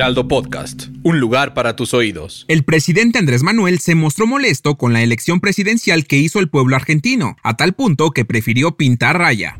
[0.00, 2.46] Heraldo Podcast, un lugar para tus oídos.
[2.48, 6.74] El presidente Andrés Manuel se mostró molesto con la elección presidencial que hizo el pueblo
[6.74, 9.58] argentino, a tal punto que prefirió pintar raya.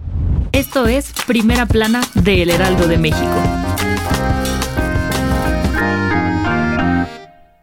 [0.53, 3.70] Esto es Primera Plana de El Heraldo de México.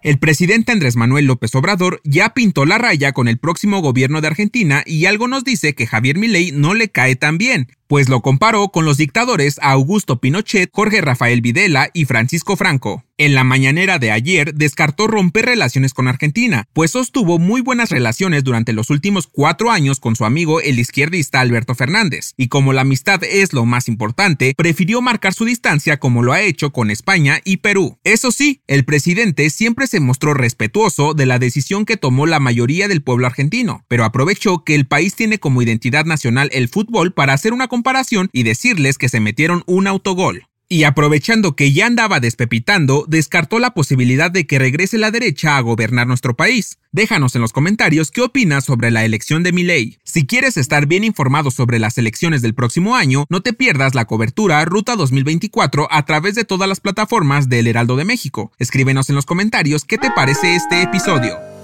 [0.07, 4.27] El presidente Andrés Manuel López Obrador ya pintó la raya con el próximo gobierno de
[4.27, 8.21] Argentina y algo nos dice que Javier Milei no le cae tan bien, pues lo
[8.21, 13.04] comparó con los dictadores Augusto Pinochet, Jorge Rafael Videla y Francisco Franco.
[13.20, 18.43] En la mañanera de ayer descartó romper relaciones con Argentina, pues sostuvo muy buenas relaciones
[18.43, 22.82] durante los últimos cuatro años con su amigo el izquierdista Alberto Fernández, y como la
[22.82, 27.41] amistad es lo más importante, prefirió marcar su distancia como lo ha hecho con España
[27.43, 27.98] y Perú.
[28.04, 32.88] Eso sí, el presidente siempre se mostró respetuoso de la decisión que tomó la mayoría
[32.88, 37.34] del pueblo argentino, pero aprovechó que el país tiene como identidad nacional el fútbol para
[37.34, 40.45] hacer una comparación y decirles que se metieron un autogol.
[40.70, 45.62] Y aprovechando que ya andaba despepitando, descartó la posibilidad de que regrese la derecha a
[45.62, 46.77] gobernar nuestro país.
[46.91, 49.98] Déjanos en los comentarios qué opinas sobre la elección de Milei.
[50.04, 54.05] Si quieres estar bien informado sobre las elecciones del próximo año, no te pierdas la
[54.05, 58.51] cobertura Ruta 2024 a través de todas las plataformas del Heraldo de México.
[58.60, 61.57] Escríbenos en los comentarios qué te parece este episodio.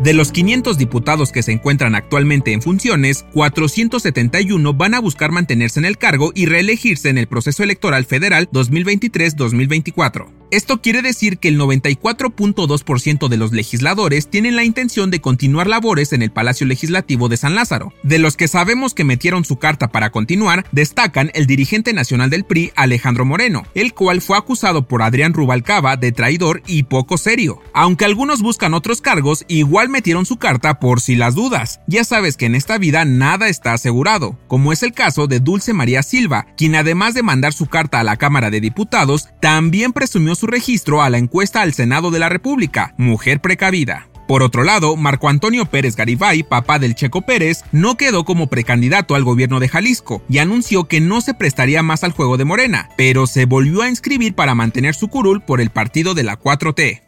[0.00, 5.78] De los 500 diputados que se encuentran actualmente en funciones, 471 van a buscar mantenerse
[5.78, 10.40] en el cargo y reelegirse en el proceso electoral federal 2023-2024.
[10.50, 16.12] Esto quiere decir que el 94.2% de los legisladores tienen la intención de continuar labores
[16.12, 17.92] en el Palacio Legislativo de San Lázaro.
[18.02, 22.42] De los que sabemos que metieron su carta para continuar, destacan el dirigente nacional del
[22.42, 27.60] PRI, Alejandro Moreno, el cual fue acusado por Adrián Rubalcaba de traidor y poco serio.
[27.72, 31.80] Aunque algunos buscan otros cargos, igual metieron su carta por si las dudas.
[31.86, 35.72] Ya sabes que en esta vida nada está asegurado, como es el caso de Dulce
[35.72, 40.34] María Silva, quien además de mandar su carta a la Cámara de Diputados, también presumió
[40.34, 44.10] su registro a la encuesta al Senado de la República, Mujer Precavida.
[44.30, 49.16] Por otro lado, Marco Antonio Pérez Garibay, papá del Checo Pérez, no quedó como precandidato
[49.16, 52.90] al gobierno de Jalisco y anunció que no se prestaría más al juego de Morena,
[52.96, 57.02] pero se volvió a inscribir para mantener su curul por el partido de la 4T.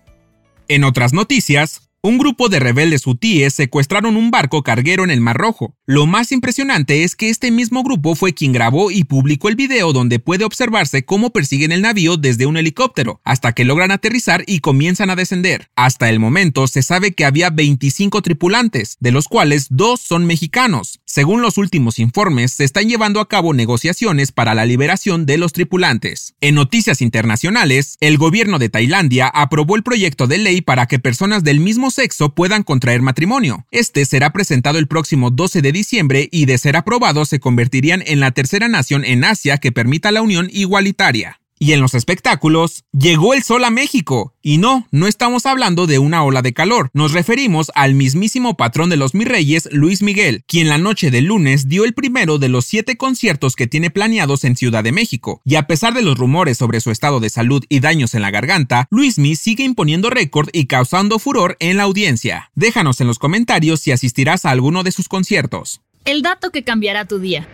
[0.67, 5.37] En otras noticias, un grupo de rebeldes hutíes secuestraron un barco carguero en el Mar
[5.37, 5.77] Rojo.
[5.87, 9.93] Lo más impresionante es que este mismo grupo fue quien grabó y publicó el video
[9.93, 14.59] donde puede observarse cómo persiguen el navío desde un helicóptero, hasta que logran aterrizar y
[14.59, 15.71] comienzan a descender.
[15.77, 20.99] Hasta el momento se sabe que había 25 tripulantes, de los cuales dos son mexicanos.
[21.05, 25.53] Según los últimos informes, se están llevando a cabo negociaciones para la liberación de los
[25.53, 26.35] tripulantes.
[26.41, 31.45] En noticias internacionales, el gobierno de Tailandia aprobó el proyecto de ley para que personas
[31.45, 33.67] del mismo sexo puedan contraer matrimonio.
[33.71, 38.21] Este será presentado el próximo 12 de diciembre y de ser aprobado se convertirían en
[38.21, 41.42] la tercera nación en Asia que permita la unión igualitaria.
[41.63, 44.35] Y en los espectáculos, llegó el sol a México.
[44.43, 48.91] Y no, no estamos hablando de una ola de calor, nos referimos al mismísimo patrón
[48.91, 52.65] de los Mirreyes, Luis Miguel, quien la noche del lunes dio el primero de los
[52.65, 55.41] siete conciertos que tiene planeados en Ciudad de México.
[55.45, 58.33] Y a pesar de los rumores sobre su estado de salud y daños en la
[58.33, 62.51] garganta, Luismi sigue imponiendo récord y causando furor en la audiencia.
[62.57, 65.81] Déjanos en los comentarios si asistirás a alguno de sus conciertos.
[66.05, 67.47] El dato que cambiará tu día.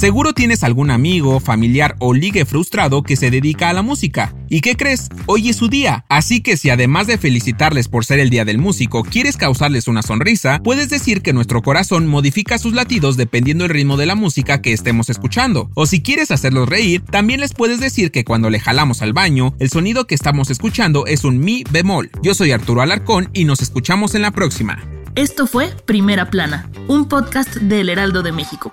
[0.00, 4.34] Seguro tienes algún amigo, familiar o ligue frustrado que se dedica a la música.
[4.48, 5.10] ¿Y qué crees?
[5.26, 6.06] Hoy es su día.
[6.08, 10.00] Así que si además de felicitarles por ser el día del músico, quieres causarles una
[10.00, 14.62] sonrisa, puedes decir que nuestro corazón modifica sus latidos dependiendo el ritmo de la música
[14.62, 15.70] que estemos escuchando.
[15.74, 19.54] O si quieres hacerlos reír, también les puedes decir que cuando le jalamos al baño,
[19.58, 22.10] el sonido que estamos escuchando es un mi bemol.
[22.22, 24.82] Yo soy Arturo Alarcón y nos escuchamos en la próxima.
[25.14, 28.72] Esto fue Primera Plana, un podcast del Heraldo de México.